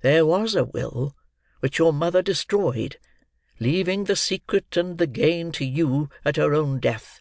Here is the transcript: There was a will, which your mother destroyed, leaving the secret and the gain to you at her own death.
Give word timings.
There 0.00 0.26
was 0.26 0.56
a 0.56 0.64
will, 0.64 1.14
which 1.60 1.78
your 1.78 1.92
mother 1.92 2.20
destroyed, 2.20 2.98
leaving 3.60 4.02
the 4.06 4.16
secret 4.16 4.76
and 4.76 4.98
the 4.98 5.06
gain 5.06 5.52
to 5.52 5.64
you 5.64 6.10
at 6.24 6.34
her 6.34 6.52
own 6.52 6.80
death. 6.80 7.20